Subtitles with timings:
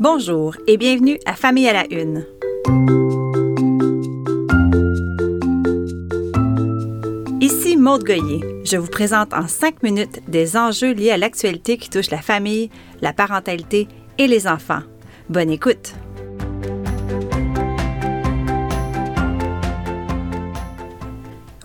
[0.00, 2.24] Bonjour et bienvenue à Famille à la Une.
[7.42, 8.40] Ici Maude Goyer.
[8.64, 12.70] Je vous présente en cinq minutes des enjeux liés à l'actualité qui touche la famille,
[13.02, 14.80] la parentalité et les enfants.
[15.28, 15.92] Bonne écoute!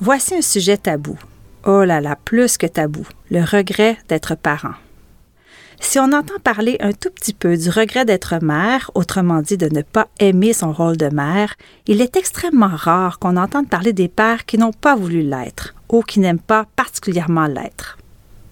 [0.02, 1.18] Voici un sujet tabou.
[1.66, 4.74] Oh là là, plus que tabou, le regret d'être parent.
[5.80, 9.68] Si on entend parler un tout petit peu du regret d'être mère, autrement dit de
[9.68, 11.56] ne pas aimer son rôle de mère,
[11.88, 16.02] il est extrêmement rare qu'on entende parler des pères qui n'ont pas voulu l'être ou
[16.02, 17.98] qui n'aiment pas particulièrement l'être.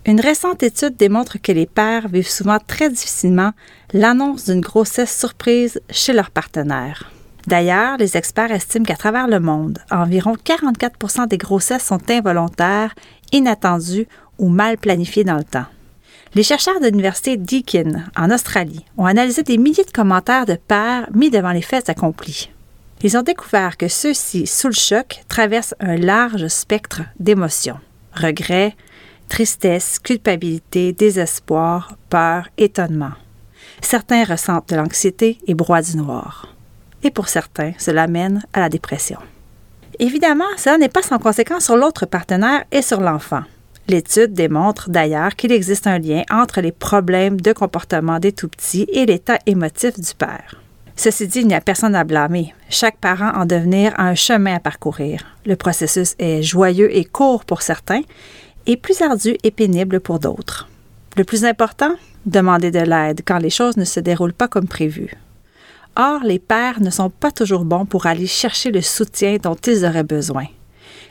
[0.06, 3.52] Une récente étude démontre que les pères vivent souvent très difficilement
[3.94, 7.10] l'annonce d'une grossesse surprise chez leur partenaire.
[7.48, 12.96] D'ailleurs, les experts estiment qu'à travers le monde, environ 44% des grossesses sont involontaires,
[13.32, 14.08] inattendues
[14.40, 15.66] ou mal planifiées dans le temps.
[16.36, 21.08] Les chercheurs de l'Université Deakin, en Australie, ont analysé des milliers de commentaires de pères
[21.14, 22.50] mis devant les faits accomplis.
[23.04, 27.80] Ils ont découvert que ceux-ci, sous le choc, traversent un large spectre d'émotions.
[28.16, 28.76] Regret,
[29.30, 33.14] tristesse, culpabilité, désespoir, peur, étonnement.
[33.82, 36.54] Certains ressentent de l'anxiété et broient du noir
[37.04, 39.20] et pour certains, cela mène à la dépression.
[40.00, 43.44] Évidemment, cela n'est pas sans conséquence sur l'autre partenaire et sur l'enfant.
[43.88, 49.06] L'étude démontre d'ailleurs qu'il existe un lien entre les problèmes de comportement des tout-petits et
[49.06, 50.56] l'état émotif du père.
[50.96, 52.54] Ceci dit, il n'y a personne à blâmer.
[52.70, 55.26] Chaque parent en devenir a un chemin à parcourir.
[55.46, 58.02] Le processus est joyeux et court pour certains
[58.68, 60.70] et plus ardu et pénible pour d'autres.
[61.18, 61.94] Le plus important,
[62.26, 65.12] demander de l'aide quand les choses ne se déroulent pas comme prévu.
[65.96, 69.86] Or, les pères ne sont pas toujours bons pour aller chercher le soutien dont ils
[69.86, 70.46] auraient besoin.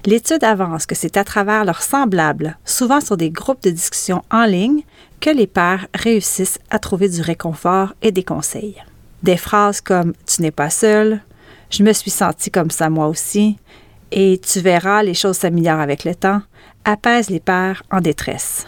[0.05, 4.45] L'étude avance que c'est à travers leurs semblables, souvent sur des groupes de discussion en
[4.47, 4.83] ligne,
[5.21, 8.83] que les pères réussissent à trouver du réconfort et des conseils.
[9.23, 11.21] Des phrases comme Tu n'es pas seul,
[11.71, 13.57] Je me suis senti comme ça moi aussi,
[14.11, 16.43] et Tu verras, les choses s'améliorent avec le temps,
[16.85, 18.67] apaisent les pères en détresse.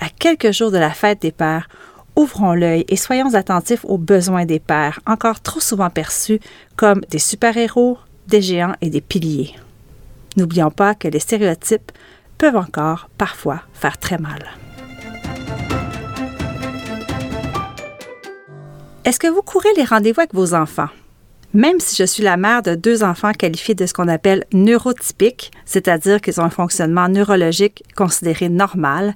[0.00, 1.68] À quelques jours de la fête des pères,
[2.16, 6.40] ouvrons l'œil et soyons attentifs aux besoins des pères, encore trop souvent perçus
[6.76, 7.98] comme des super-héros,
[8.28, 9.54] des géants et des piliers.
[10.36, 11.92] N'oublions pas que les stéréotypes
[12.38, 14.40] peuvent encore parfois faire très mal.
[19.04, 20.88] Est-ce que vous courez les rendez-vous avec vos enfants?
[21.52, 25.50] Même si je suis la mère de deux enfants qualifiés de ce qu'on appelle neurotypiques,
[25.64, 29.14] c'est-à-dire qu'ils ont un fonctionnement neurologique considéré normal,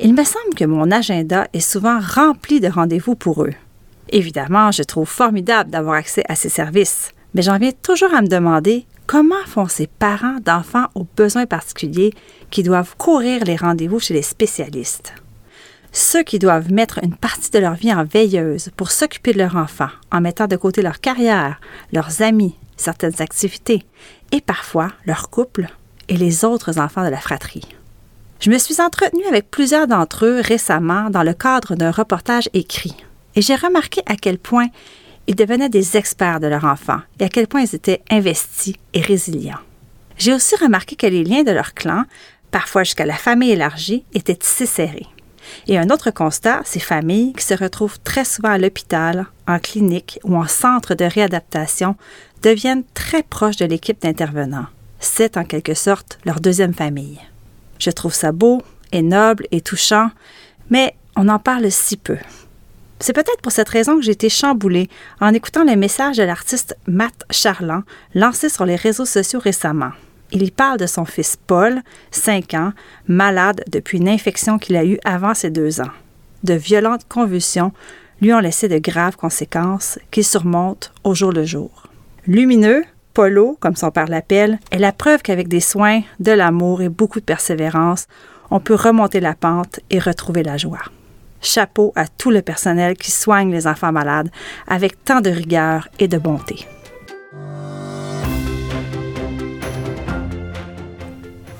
[0.00, 3.52] il me semble que mon agenda est souvent rempli de rendez-vous pour eux.
[4.10, 8.28] Évidemment, je trouve formidable d'avoir accès à ces services, mais j'en viens toujours à me
[8.28, 12.12] demander comment font ces parents d'enfants aux besoins particuliers
[12.50, 15.14] qui doivent courir les rendez-vous chez les spécialistes?
[15.92, 19.56] Ceux qui doivent mettre une partie de leur vie en veilleuse pour s'occuper de leur
[19.56, 21.58] enfant, en mettant de côté leur carrière,
[21.92, 23.86] leurs amis, certaines activités,
[24.32, 25.68] et parfois leur couple
[26.08, 27.66] et les autres enfants de la fratrie.
[28.40, 32.96] Je me suis entretenue avec plusieurs d'entre eux récemment dans le cadre d'un reportage écrit,
[33.34, 34.66] et j'ai remarqué à quel point
[35.26, 39.00] ils devenaient des experts de leur enfant et à quel point ils étaient investis et
[39.00, 39.58] résilients.
[40.18, 42.04] J'ai aussi remarqué que les liens de leur clan,
[42.50, 45.06] parfois jusqu'à la famille élargie, étaient tissés serrés.
[45.68, 50.18] Et un autre constat, ces familles qui se retrouvent très souvent à l'hôpital, en clinique
[50.24, 51.96] ou en centre de réadaptation
[52.42, 54.66] deviennent très proches de l'équipe d'intervenants.
[54.98, 57.20] C'est en quelque sorte leur deuxième famille.
[57.78, 58.62] Je trouve ça beau
[58.92, 60.10] et noble et touchant,
[60.70, 62.16] mais on en parle si peu.
[62.98, 64.88] C'est peut-être pour cette raison que j'ai été chamboulée
[65.20, 67.82] en écoutant le message de l'artiste Matt Charland
[68.14, 69.90] lancé sur les réseaux sociaux récemment.
[70.32, 72.72] Il y parle de son fils Paul, 5 ans,
[73.06, 75.92] malade depuis une infection qu'il a eue avant ses deux ans.
[76.42, 77.72] De violentes convulsions
[78.20, 81.84] lui ont laissé de graves conséquences qu'il surmonte au jour le jour.
[82.26, 82.82] Lumineux,
[83.14, 87.20] Polo, comme son père l'appelle, est la preuve qu'avec des soins, de l'amour et beaucoup
[87.20, 88.06] de persévérance,
[88.50, 90.82] on peut remonter la pente et retrouver la joie.
[91.46, 94.30] Chapeau à tout le personnel qui soigne les enfants malades
[94.66, 96.66] avec tant de rigueur et de bonté.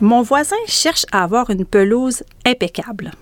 [0.01, 3.13] Mon voisin cherche à avoir une pelouse impeccable.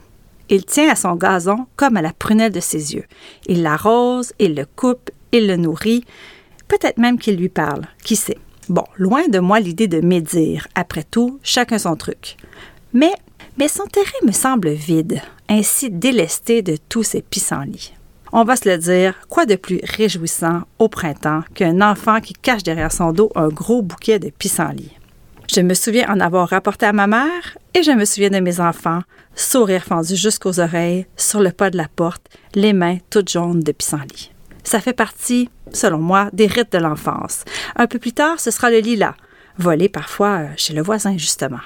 [0.48, 3.04] Il tient à son gazon comme à la prunelle de ses yeux.
[3.46, 6.04] Il l'arrose, il le coupe, il le nourrit,
[6.68, 7.86] Peut-être même qu'il lui parle.
[8.02, 8.38] Qui sait?
[8.68, 10.66] Bon, loin de moi l'idée de médire.
[10.74, 12.36] Après tout, chacun son truc.
[12.92, 13.12] Mais,
[13.56, 17.94] mais son terrain me semble vide, ainsi délesté de tous ses pissenlits.
[18.32, 22.64] On va se le dire, quoi de plus réjouissant au printemps qu'un enfant qui cache
[22.64, 24.96] derrière son dos un gros bouquet de pissenlits?
[25.52, 28.58] Je me souviens en avoir rapporté à ma mère et je me souviens de mes
[28.58, 29.02] enfants,
[29.36, 33.72] sourire fendu jusqu'aux oreilles, sur le pas de la porte, les mains toutes jaunes de
[33.72, 34.32] pissenlits.
[34.64, 37.44] Ça fait partie, selon moi, des rites de l'enfance.
[37.76, 39.14] Un peu plus tard, ce sera le lilas,
[39.58, 41.60] volé parfois euh, chez le voisin, justement.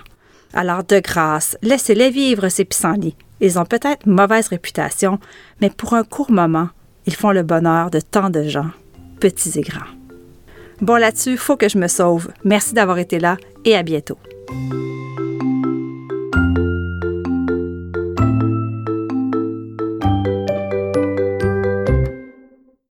[0.55, 3.17] Alors, de grâce, laissez-les vivre, ces pissenlits.
[3.41, 5.19] Ils ont peut-être mauvaise réputation,
[5.61, 6.69] mais pour un court moment,
[7.07, 8.71] ils font le bonheur de tant de gens,
[9.21, 9.81] petits et grands.
[10.81, 12.29] Bon, là-dessus, faut que je me sauve.
[12.45, 14.19] Merci d'avoir été là et à bientôt.